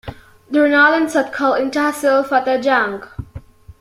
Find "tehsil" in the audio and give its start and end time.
1.69-2.23